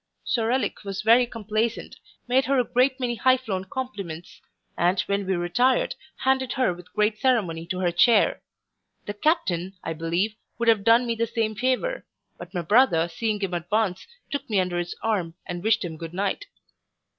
Sir 0.23 0.49
Ulic 0.49 0.83
was 0.83 1.03
very 1.03 1.27
complaisant, 1.27 1.95
made 2.27 2.45
her 2.45 2.57
a 2.57 2.63
great 2.63 2.99
many 2.99 3.13
high 3.13 3.37
flown 3.37 3.65
compliments; 3.65 4.41
and, 4.75 4.99
when 5.01 5.27
we 5.27 5.35
retired, 5.35 5.93
handed 6.21 6.53
her 6.53 6.73
with 6.73 6.91
great 6.95 7.19
ceremony 7.19 7.67
to 7.67 7.77
her 7.77 7.91
chair. 7.91 8.41
The 9.05 9.13
captain, 9.13 9.75
I 9.83 9.93
believe, 9.93 10.33
would 10.57 10.69
have 10.69 10.83
done 10.83 11.05
me 11.05 11.13
the 11.13 11.27
same 11.27 11.53
favour; 11.53 12.03
but 12.39 12.51
my 12.51 12.63
brother 12.63 13.07
seeing 13.07 13.39
him 13.41 13.53
advance, 13.53 14.07
took 14.31 14.49
me 14.49 14.59
under 14.59 14.79
his 14.79 14.95
arm, 15.03 15.35
and 15.45 15.63
wished 15.63 15.85
him 15.85 15.97
good 15.97 16.15
night. 16.15 16.47